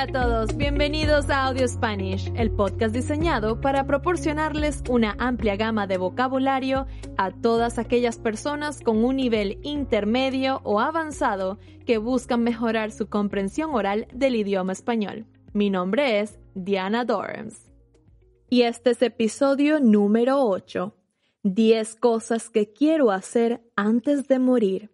[0.00, 5.86] Hola a todos, bienvenidos a Audio Spanish, el podcast diseñado para proporcionarles una amplia gama
[5.86, 6.86] de vocabulario
[7.18, 13.74] a todas aquellas personas con un nivel intermedio o avanzado que buscan mejorar su comprensión
[13.74, 15.26] oral del idioma español.
[15.52, 17.70] Mi nombre es Diana Dorms.
[18.48, 20.94] Y este es episodio número 8.
[21.42, 24.90] 10 cosas que quiero hacer antes de morir.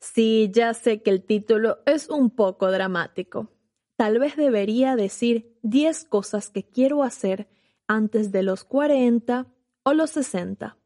[0.00, 3.52] Sí, ya sé que el título es un poco dramático
[3.96, 7.48] Tal vez debería decir 10 cosas que quiero hacer
[7.86, 9.46] antes de los 40
[9.84, 10.76] o los 60.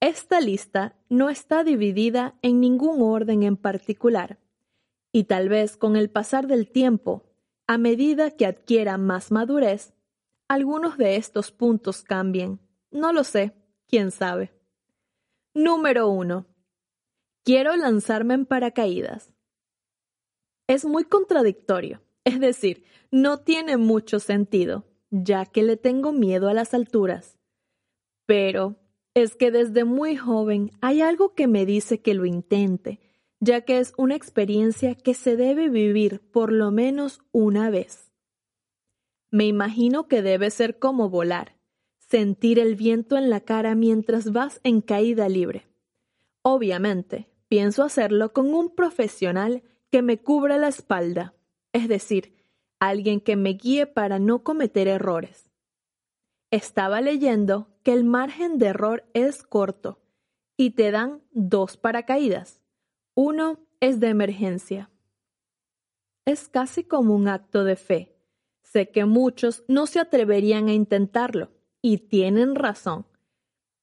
[0.00, 4.40] Esta lista no está dividida en ningún orden en particular,
[5.12, 7.22] y tal vez con el pasar del tiempo,
[7.68, 9.94] a medida que adquiera más madurez,
[10.48, 12.58] algunos de estos puntos cambien.
[12.90, 13.54] No lo sé,
[13.86, 14.52] quién sabe.
[15.54, 16.46] Número 1.
[17.44, 19.31] Quiero lanzarme en paracaídas
[20.72, 26.54] es muy contradictorio, es decir, no tiene mucho sentido, ya que le tengo miedo a
[26.54, 27.38] las alturas.
[28.26, 28.76] Pero
[29.14, 33.00] es que desde muy joven hay algo que me dice que lo intente,
[33.40, 38.12] ya que es una experiencia que se debe vivir por lo menos una vez.
[39.30, 41.56] Me imagino que debe ser como volar,
[41.98, 45.66] sentir el viento en la cara mientras vas en caída libre.
[46.42, 49.62] Obviamente, pienso hacerlo con un profesional
[49.92, 51.34] que me cubra la espalda,
[51.74, 52.34] es decir,
[52.80, 55.50] alguien que me guíe para no cometer errores.
[56.50, 60.00] Estaba leyendo que el margen de error es corto
[60.56, 62.62] y te dan dos paracaídas.
[63.14, 64.90] Uno es de emergencia.
[66.24, 68.16] Es casi como un acto de fe.
[68.62, 71.50] Sé que muchos no se atreverían a intentarlo
[71.82, 73.04] y tienen razón,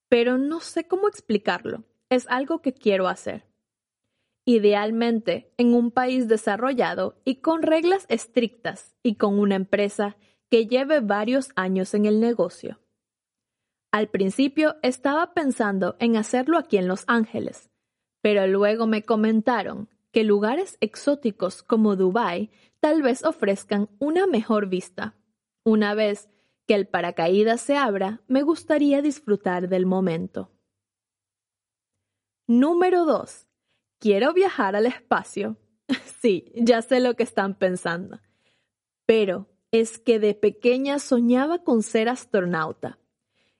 [0.08, 1.84] pero no sé cómo explicarlo.
[2.10, 3.48] Es algo que quiero hacer
[4.50, 10.18] idealmente en un país desarrollado y con reglas estrictas y con una empresa
[10.50, 12.79] que lleve varios años en el negocio.
[13.91, 17.69] Al principio estaba pensando en hacerlo aquí en Los Ángeles,
[18.24, 25.13] pero luego me comentaron que lugares exóticos como Dubái tal vez ofrezcan una mejor vista.
[25.63, 26.28] Una vez
[26.66, 30.50] que el paracaídas se abra, me gustaría disfrutar del momento.
[32.47, 33.49] Número 2
[34.00, 35.58] quiero viajar al espacio.
[36.22, 38.20] sí, ya sé lo que están pensando.
[39.06, 42.98] Pero es que de pequeña soñaba con ser astronauta.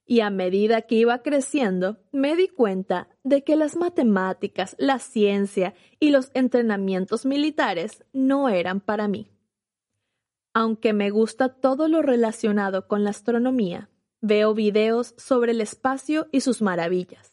[0.06, 5.76] Y a medida que iba creciendo, me di cuenta de que las matemáticas, la ciencia
[6.00, 9.30] y los entrenamientos militares no eran para mí.
[10.56, 13.90] Aunque me gusta todo lo relacionado con la astronomía,
[14.20, 17.29] veo videos sobre el espacio y sus maravillas.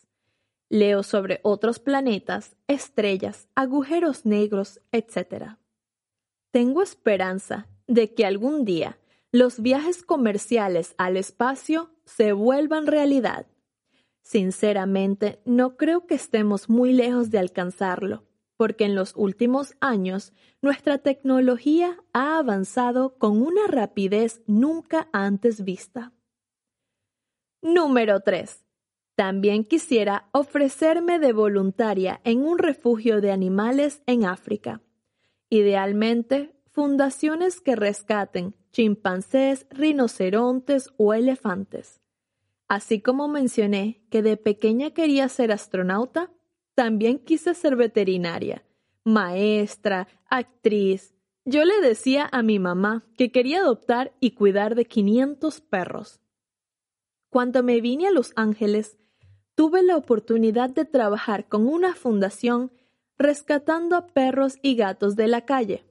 [0.69, 5.59] Leo sobre otros planetas, estrellas, agujeros negros, etc.
[6.51, 8.99] Tengo esperanza de que algún día
[9.31, 13.47] los viajes comerciales al espacio se vuelvan realidad.
[14.23, 18.25] Sinceramente, no creo que estemos muy lejos de alcanzarlo,
[18.57, 20.33] porque en los últimos años
[20.63, 26.13] nuestra tecnología ha avanzado con una rapidez nunca antes vista.
[27.63, 28.66] Número 3.
[29.17, 34.83] También quisiera ofrecerme de voluntaria en un refugio de animales en África.
[35.49, 42.03] Idealmente, fundaciones que rescaten chimpancés, rinocerontes o elefantes.
[42.69, 46.31] Así como mencioné que de pequeña quería ser astronauta,
[46.75, 48.67] también quise ser veterinaria,
[49.03, 51.15] maestra, actriz.
[51.47, 56.21] Yo le decía a mi mamá que quería adoptar y cuidar de 500 perros.
[57.31, 58.99] Cuando me vine a Los Ángeles,
[59.57, 62.71] tuve la oportunidad de trabajar con una fundación
[63.19, 65.85] rescatando a perros y gatos de la calle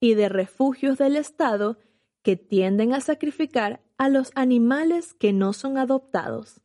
[0.00, 1.78] y de refugios del Estado
[2.22, 6.62] que tienden a sacrificar a los animales que no son adoptados.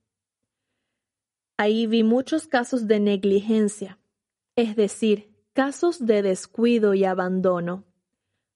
[1.57, 3.99] Ahí vi muchos casos de negligencia,
[4.55, 7.83] es decir, casos de descuido y abandono,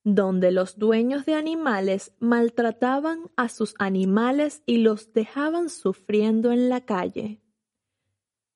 [0.06, 6.86] donde los dueños de animales maltrataban a sus animales y los dejaban sufriendo en la
[6.86, 7.42] calle.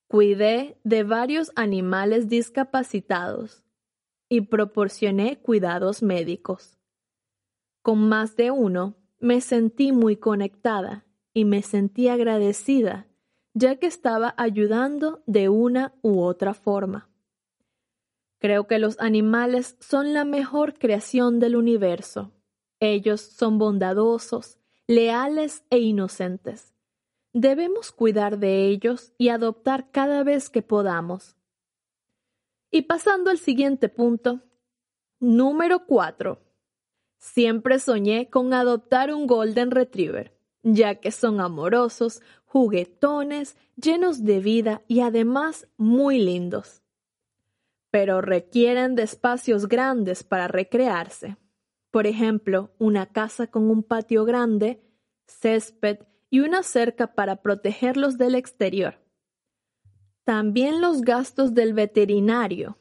[0.08, 3.66] Cuidé de varios animales discapacitados
[4.30, 6.78] y proporcioné cuidados médicos.
[7.82, 13.08] Con más de uno me sentí muy conectada y me sentí agradecida,
[13.54, 17.10] ya que estaba ayudando de una u otra forma.
[18.40, 22.32] Creo que los animales son la mejor creación del universo.
[22.80, 24.58] Ellos son bondadosos,
[24.88, 26.77] leales e inocentes
[27.40, 31.36] debemos cuidar de ellos y adoptar cada vez que podamos.
[32.72, 34.42] Y pasando al siguiente punto,
[35.20, 36.42] número 4.
[37.20, 44.82] Siempre soñé con adoptar un Golden Retriever, ya que son amorosos, juguetones, llenos de vida
[44.88, 46.82] y además muy lindos.
[47.92, 51.38] Pero requieren de espacios grandes para recrearse.
[51.92, 54.82] Por ejemplo, una casa con un patio grande,
[55.28, 56.00] césped
[56.30, 59.00] y una cerca para protegerlos del exterior.
[60.24, 62.78] También los gastos del veterinario,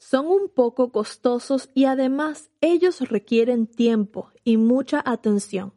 [0.00, 5.74] son un poco costosos y además ellos requieren tiempo y mucha atención.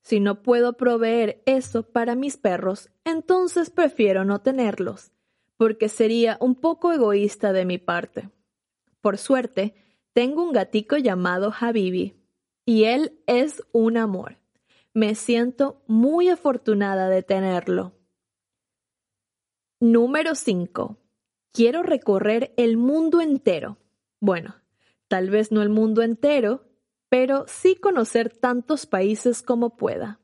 [0.00, 5.10] Si no puedo proveer eso para mis perros, entonces prefiero no tenerlos,
[5.56, 8.30] porque sería un poco egoísta de mi parte.
[9.00, 9.74] Por suerte,
[10.12, 12.14] tengo un gatico llamado Habibi,
[12.64, 14.38] y él es un amor.
[14.94, 17.92] Me siento muy afortunada de tenerlo.
[19.80, 20.98] Número 5.
[21.50, 23.78] Quiero recorrer el mundo entero.
[24.20, 24.56] Bueno,
[25.08, 26.64] tal vez no el mundo entero,
[27.08, 30.20] pero sí conocer tantos países como pueda.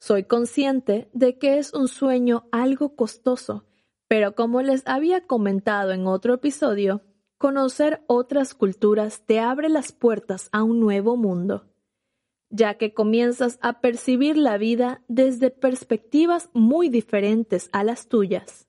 [0.00, 3.64] Soy consciente de que es un sueño algo costoso,
[4.08, 7.02] pero como les había comentado en otro episodio,
[7.38, 11.71] conocer otras culturas te abre las puertas a un nuevo mundo,
[12.52, 18.68] ya que comienzas a percibir la vida desde perspectivas muy diferentes a las tuyas.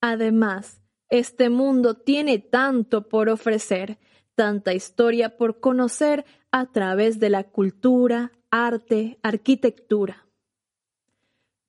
[0.00, 3.98] Además, este mundo tiene tanto por ofrecer,
[4.34, 10.26] tanta historia por conocer a través de la cultura, arte, arquitectura.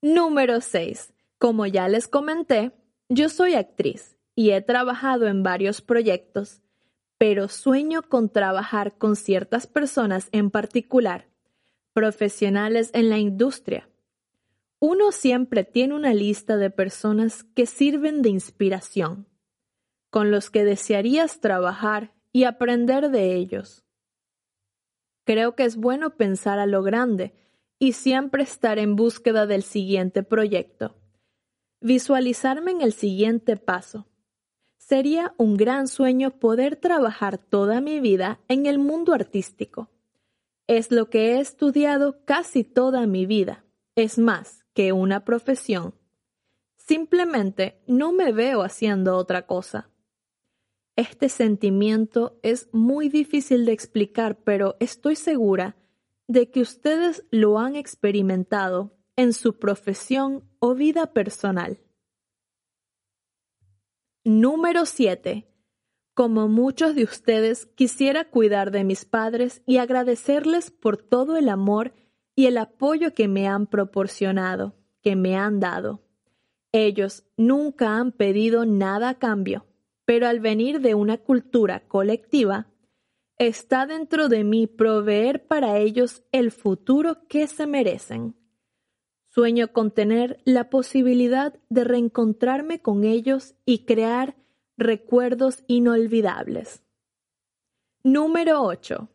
[0.01, 1.13] Número 6.
[1.37, 2.73] Como ya les comenté,
[3.07, 6.62] yo soy actriz y he trabajado en varios proyectos,
[7.17, 11.27] pero sueño con trabajar con ciertas personas en particular,
[11.93, 13.89] profesionales en la industria,
[14.85, 19.29] uno siempre tiene una lista de personas que sirven de inspiración,
[20.09, 23.85] con los que desearías trabajar y aprender de ellos.
[25.23, 27.33] Creo que es bueno pensar a lo grande
[27.79, 30.97] y siempre estar en búsqueda del siguiente proyecto.
[31.79, 34.07] Visualizarme en el siguiente paso.
[34.93, 39.89] Sería un gran sueño poder trabajar toda mi vida en el mundo artístico.
[40.67, 43.65] Es lo que he estudiado casi toda mi vida.
[43.95, 45.95] Es más, que una profesión.
[46.77, 49.89] Simplemente no me veo haciendo otra cosa.
[50.95, 55.75] Este sentimiento es muy difícil de explicar, pero estoy segura
[56.27, 61.79] de que ustedes lo han experimentado en su profesión o vida personal.
[64.25, 65.45] Número 7.
[66.13, 71.93] Como muchos de ustedes, quisiera cuidar de mis padres y agradecerles por todo el amor
[72.33, 76.03] y el apoyo que me han proporcionado, que me han dado.
[76.71, 79.65] Ellos nunca han pedido nada a cambio,
[80.05, 82.67] pero al venir de una cultura colectiva,
[83.37, 88.35] está dentro de mí proveer para ellos el futuro que se merecen.
[89.33, 94.35] Sueño con tener la posibilidad de reencontrarme con ellos y crear
[94.77, 96.83] recuerdos inolvidables.
[98.03, 99.09] Número 8.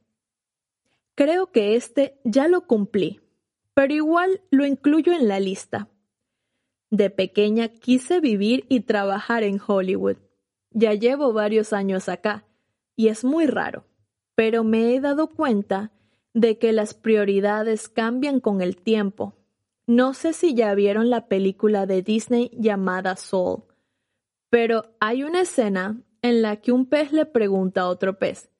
[1.14, 3.20] Creo que este ya lo cumplí,
[3.74, 5.88] pero igual lo incluyo en la lista.
[6.90, 10.16] De pequeña quise vivir y trabajar en Hollywood.
[10.72, 12.44] Ya llevo varios años acá,
[12.96, 13.84] y es muy raro,
[14.34, 15.92] pero me he dado cuenta
[16.34, 19.37] de que las prioridades cambian con el tiempo.
[19.88, 23.64] No sé si ya vieron la película de Disney llamada Soul,
[24.50, 28.50] pero hay una escena en la que un pez le pregunta a otro pez,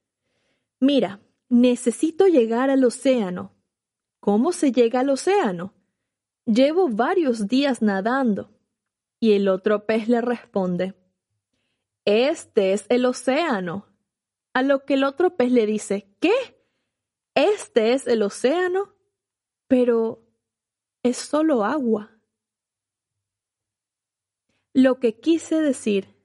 [0.81, 3.55] Mira, Necesito llegar al océano.
[4.21, 5.73] ¿Cómo se llega al océano?
[6.45, 8.51] Llevo varios días nadando.
[9.19, 10.95] Y el otro pez le responde,
[12.05, 13.87] Este es el océano.
[14.53, 16.35] A lo que el otro pez le dice, ¿qué?
[17.35, 18.95] ¿Este es el océano?
[19.69, 20.28] Pero
[21.03, 22.19] es solo agua.
[24.75, 26.17] Lo que quise decir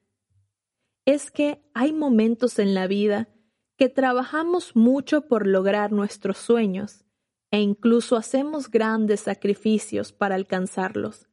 [1.04, 3.28] es que hay momentos en la vida
[3.76, 7.04] que trabajamos mucho por lograr nuestros sueños
[7.50, 11.28] e incluso hacemos grandes sacrificios para alcanzarlos.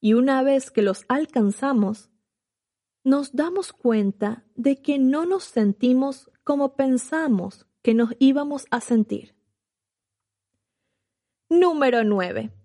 [0.00, 2.10] Y una vez que los alcanzamos,
[3.04, 9.34] nos damos cuenta de que no nos sentimos como pensamos que nos íbamos a sentir.
[11.48, 12.57] Número 9.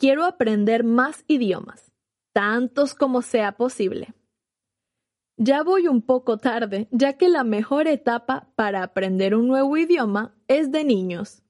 [0.00, 1.92] Quiero aprender más idiomas,
[2.32, 4.14] tantos como sea posible.
[5.36, 10.34] Ya voy un poco tarde, ya que la mejor etapa para aprender un nuevo idioma
[10.48, 11.42] es de niños.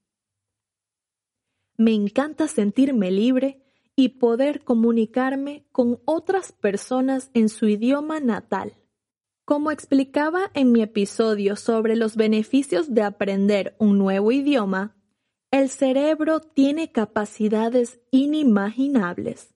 [1.77, 3.63] Me encanta sentirme libre
[3.95, 8.75] y poder comunicarme con otras personas en su idioma natal,
[9.45, 15.00] Como explicaba en mi episodio sobre los beneficios de aprender un nuevo idioma,
[15.51, 19.55] el cerebro tiene capacidades inimaginables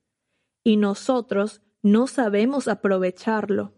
[0.65, 3.73] y nosotros no sabemos aprovecharlo.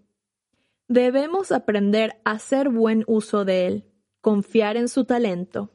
[0.88, 5.73] Debemos aprender a hacer buen uso de él, confiar en su talento.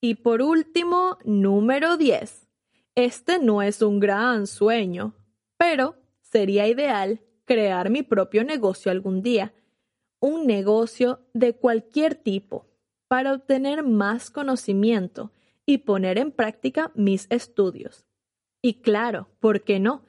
[0.00, 2.48] Y por último, número 10.
[2.94, 5.14] Este no es un gran sueño,
[5.56, 9.54] pero sería ideal crear mi propio negocio algún día,
[10.18, 12.71] un negocio de cualquier tipo,
[13.12, 15.32] para obtener más conocimiento
[15.66, 18.06] y poner en práctica mis estudios.
[18.62, 20.02] Y claro, ¿por qué no?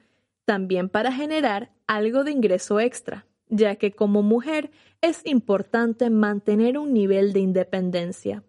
[0.46, 4.70] También para generar algo de ingreso extra, ya que como mujer
[5.02, 8.42] es importante mantener un nivel de independencia.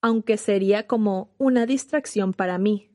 [0.00, 2.92] Aunque sería como una distracción para mí,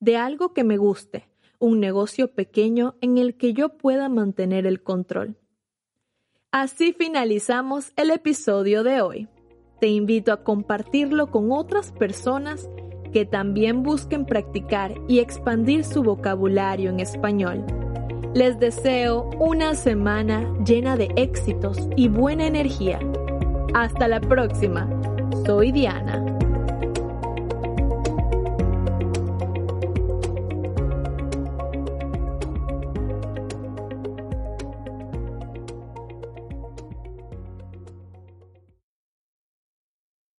[0.00, 1.28] de algo que me guste,
[1.58, 5.36] un negocio pequeño en el que yo pueda mantener el control.
[6.50, 9.28] Así finalizamos el episodio de hoy.
[9.80, 12.68] Te invito a compartirlo con otras personas
[13.12, 17.64] que también busquen practicar y expandir su vocabulario en español.
[18.34, 22.98] Les deseo una semana llena de éxitos y buena energía.
[23.74, 24.88] Hasta la próxima.
[25.46, 26.33] Soy Diana.